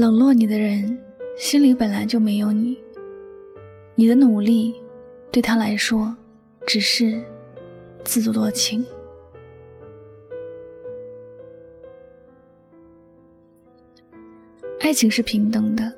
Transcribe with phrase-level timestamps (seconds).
[0.00, 0.98] 冷落你的人，
[1.36, 2.74] 心里本来就没有你。
[3.94, 4.74] 你的努力，
[5.30, 6.16] 对他来说，
[6.66, 7.22] 只是
[8.02, 8.82] 自作多情。
[14.80, 15.92] 爱情是平等的，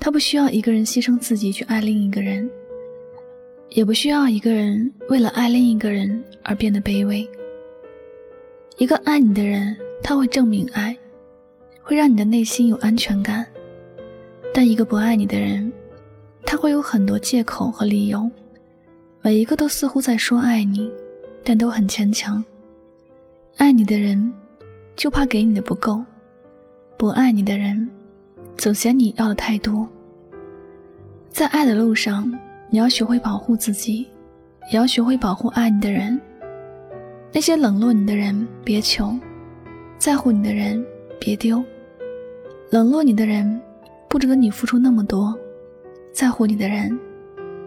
[0.00, 2.50] 他不需要一个人牺牲自己去爱另一个人，
[3.68, 7.28] 也不需要一个人为了爱另一个人而变得卑微。
[8.78, 10.96] 一个爱你的人，他会证明爱。
[11.86, 13.46] 会让你的内心有安全感，
[14.52, 15.72] 但一个不爱你的人，
[16.44, 18.28] 他会有很多借口和理由，
[19.22, 20.90] 每一个都似乎在说爱你，
[21.44, 22.44] 但都很牵强。
[23.58, 24.32] 爱你的人，
[24.96, 26.02] 就怕给你的不够；
[26.96, 27.88] 不爱你的人，
[28.56, 29.88] 总嫌你要的太多。
[31.30, 32.28] 在爱的路上，
[32.68, 34.08] 你要学会保护自己，
[34.72, 36.20] 也要学会保护爱你的人。
[37.32, 39.16] 那些冷落你的人，别求；
[39.98, 40.84] 在乎你的人，
[41.20, 41.62] 别丢。
[42.70, 43.60] 冷落你的人，
[44.08, 45.32] 不值得你付出那么多；
[46.12, 46.98] 在乎你的人，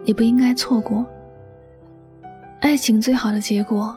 [0.04, 1.06] 也不应该错过。
[2.60, 3.96] 爱情最好的结果，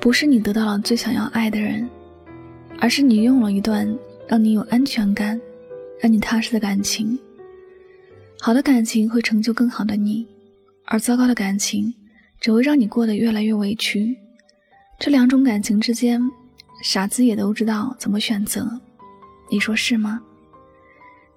[0.00, 1.88] 不是你得到了最想要爱的人，
[2.80, 3.86] 而是你拥有了一段
[4.26, 5.40] 让你有安全感、
[6.00, 7.16] 让你踏实的感情。
[8.40, 10.26] 好的感情会成就更好的你，
[10.86, 11.94] 而糟糕的感情
[12.40, 14.16] 只会让你过得越来越委屈。
[14.98, 16.20] 这两种感情之间，
[16.82, 18.68] 傻子也都知道怎么选择。
[19.48, 20.20] 你说是吗？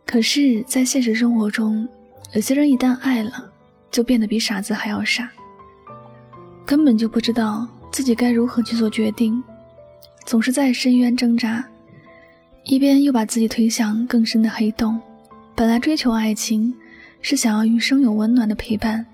[0.06, 1.88] 可是，在现实生活中，
[2.34, 3.52] 有些人一旦爱了，
[3.92, 5.30] 就变得比傻子还要傻，
[6.66, 9.44] 根本就不知道自己该如何去做决定，
[10.26, 11.64] 总是在深渊挣扎，
[12.64, 15.00] 一边又把自己推向更深的黑洞。
[15.54, 16.74] 本来追求爱情，
[17.22, 19.06] 是想要余生有温暖的陪伴，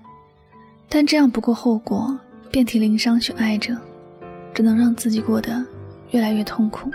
[0.88, 2.16] 但这样不顾后果，
[2.52, 3.76] 遍体鳞伤去爱着，
[4.54, 5.64] 只能让自己过得
[6.12, 6.88] 越来越痛苦。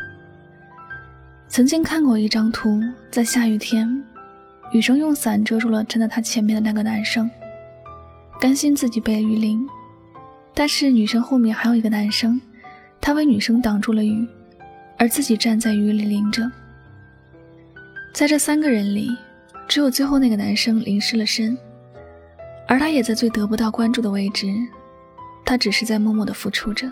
[1.50, 4.04] 曾经看过一张图，在下雨天，
[4.72, 7.28] 女生用伞遮住了站在她前面的那个男生，
[8.40, 9.68] 甘心自己被雨淋。
[10.54, 12.40] 但是女生后面还有一个男生，
[13.02, 14.28] 他为女生挡住了雨，
[14.98, 16.50] 而自己站在雨里淋着。
[18.14, 19.10] 在这三个人里，
[19.68, 21.58] 只有最后那个男生淋湿了身，
[22.68, 24.48] 而他也在最得不到关注的位置，
[25.44, 26.92] 他只是在默默的付出着。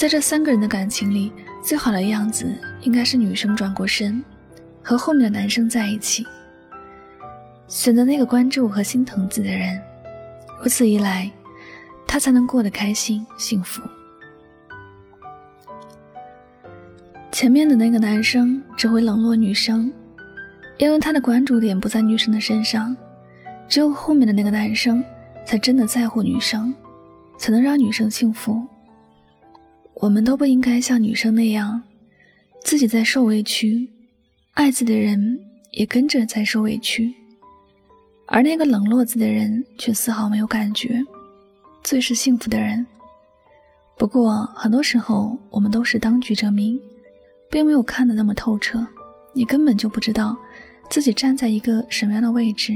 [0.00, 1.30] 在这三个人的感情里。
[1.62, 2.50] 最好的样子
[2.80, 4.24] 应该是女生转过身，
[4.82, 6.26] 和后面的男生在一起，
[7.68, 9.78] 选择那个关注和心疼自己的人，
[10.62, 11.30] 如此一来，
[12.06, 13.82] 他才能过得开心幸福。
[17.30, 19.92] 前面的那个男生只会冷落女生，
[20.78, 22.96] 因为他的关注点不在女生的身上，
[23.68, 25.04] 只有后面的那个男生
[25.44, 26.74] 才真的在乎女生，
[27.36, 28.66] 才能让女生幸福。
[30.00, 31.82] 我们都不应该像女生那样，
[32.64, 33.86] 自己在受委屈，
[34.54, 35.38] 爱自己的人
[35.72, 37.12] 也跟着在受委屈，
[38.26, 41.04] 而那个冷落自己的人却丝毫没有感觉，
[41.84, 42.84] 最是幸福的人。
[43.98, 46.80] 不过很多时候，我们都是当局者迷，
[47.50, 48.84] 并没有看得那么透彻，
[49.34, 50.34] 你根本就不知道
[50.88, 52.72] 自己站在一个什么样的位置，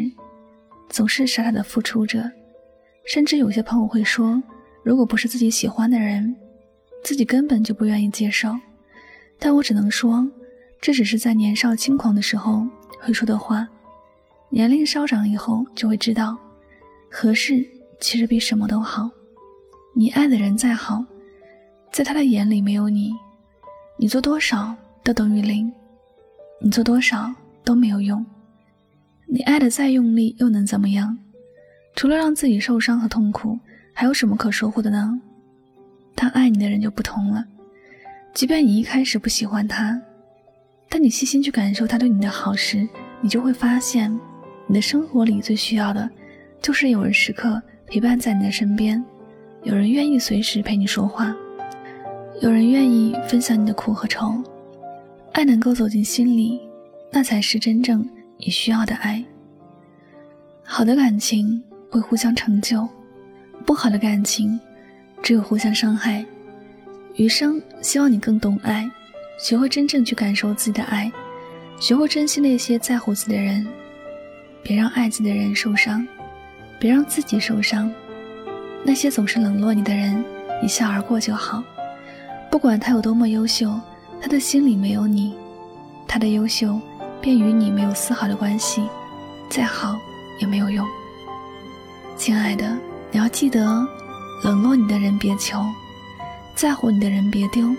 [0.90, 2.30] 总是傻傻的付出着，
[3.06, 4.42] 甚至有些朋友会说，
[4.82, 6.36] 如果不是自己喜欢的人。
[7.04, 8.58] 自己根本就不愿意接受，
[9.38, 10.26] 但我只能说，
[10.80, 12.66] 这只是在年少轻狂的时候
[12.98, 13.68] 会说的话。
[14.48, 16.34] 年龄稍长以后，就会知道，
[17.10, 17.62] 合适
[18.00, 19.10] 其实比什么都好。
[19.94, 21.04] 你爱的人再好，
[21.92, 23.12] 在他的眼里没有你，
[23.98, 25.70] 你做多少都等于零，
[26.62, 27.30] 你做多少
[27.62, 28.24] 都没有用。
[29.26, 31.18] 你爱的再用力又能怎么样？
[31.94, 33.58] 除了让自己受伤和痛苦，
[33.92, 35.20] 还有什么可收获的呢？
[36.16, 37.44] 他爱你的人就不同了，
[38.32, 40.00] 即便你一开始不喜欢他，
[40.88, 42.88] 但你细心去感受他对你的好时，
[43.20, 44.12] 你就会发现，
[44.66, 46.08] 你的生活里最需要的，
[46.62, 49.04] 就是有人时刻陪伴在你的身边，
[49.62, 51.34] 有人愿意随时陪你说话，
[52.40, 54.34] 有人愿意分享你的苦和愁。
[55.32, 56.60] 爱能够走进心里，
[57.10, 58.08] 那才是真正
[58.38, 59.22] 你需要的爱。
[60.62, 62.88] 好的感情会互相成就，
[63.66, 64.58] 不好的感情。
[65.24, 66.22] 只有互相伤害，
[67.14, 68.86] 余生希望你更懂爱，
[69.38, 71.10] 学会真正去感受自己的爱，
[71.80, 73.66] 学会珍惜那些在乎自己的人，
[74.62, 76.06] 别让爱自己的人受伤，
[76.78, 77.90] 别让自己受伤。
[78.84, 80.22] 那些总是冷落你的人，
[80.62, 81.64] 一笑而过就好。
[82.50, 83.80] 不管他有多么优秀，
[84.20, 85.34] 他的心里没有你，
[86.06, 86.78] 他的优秀
[87.22, 88.86] 便与你没有丝毫的关系，
[89.48, 89.98] 再好
[90.38, 90.86] 也没有用。
[92.14, 92.76] 亲爱的，
[93.10, 93.88] 你要记得。
[94.42, 95.64] 冷落你的人别求，
[96.54, 97.74] 在乎你的人别丢。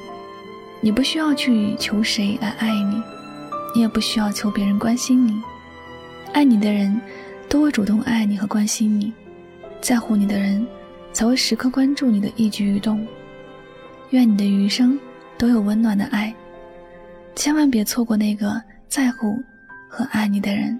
[0.81, 3.02] 你不需要去求谁来爱你，
[3.74, 5.42] 你也不需要求别人关心你。
[6.34, 7.00] 爱你的人，
[7.48, 9.12] 都会主动爱你和关心你；
[9.81, 10.66] 在乎你的人，
[11.13, 13.06] 才会时刻关注你的一举一动。
[14.12, 15.00] 愿你的余生
[15.38, 16.34] 都有温暖的爱，
[17.36, 19.42] 千万别错过那个在乎
[19.90, 20.80] 和爱你的人。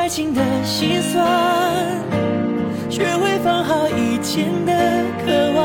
[0.00, 1.22] 爱情的心酸，
[2.88, 4.72] 学会放好以前的
[5.22, 5.62] 渴望。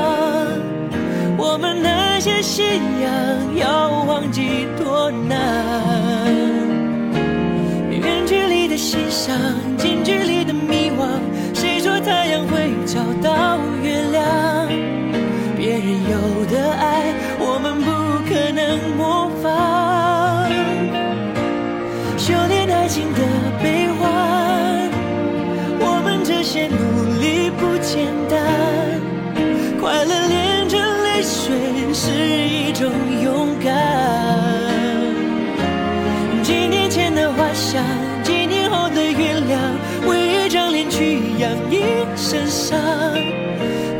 [1.38, 2.66] 我们那些信
[3.02, 5.34] 仰要忘记多难。
[7.90, 9.40] 远距离的欣赏，
[9.78, 11.08] 近距离的迷惘。
[11.54, 13.58] 谁说太阳会找到
[38.24, 39.62] 几年后的月亮，
[40.07, 41.81] 为一张脸去养一
[42.16, 42.80] 身伤。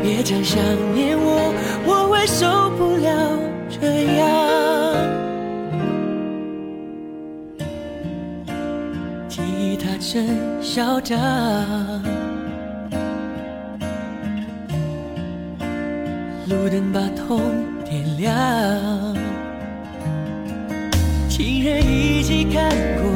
[0.02, 0.62] 别再想
[0.94, 1.52] 念我，
[1.84, 3.08] 我会受不了
[3.68, 4.24] 这样。
[9.28, 10.26] 吉他真
[10.62, 11.18] 嚣张，
[16.48, 17.40] 路灯把痛。
[17.88, 18.34] 点亮，
[21.28, 23.15] 情人一起看过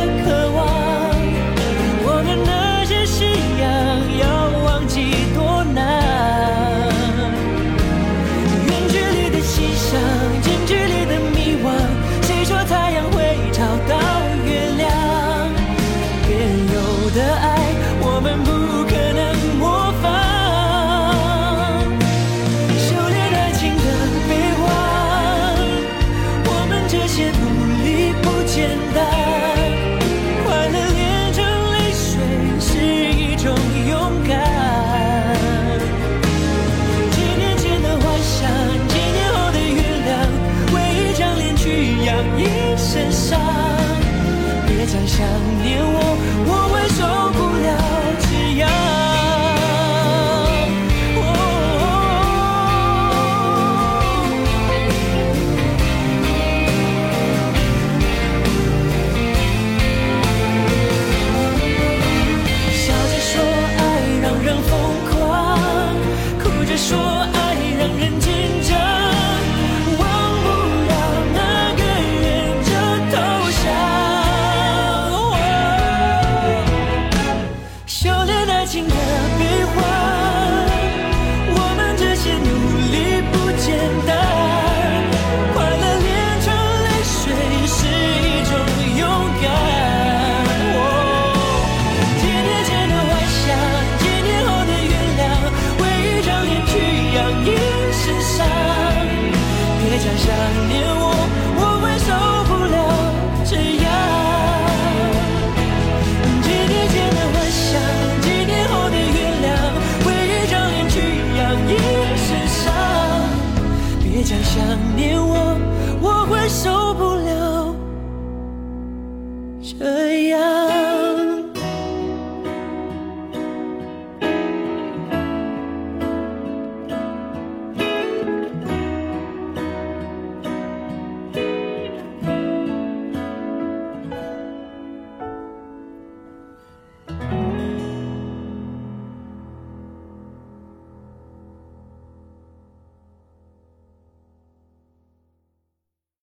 [27.11, 27.60] should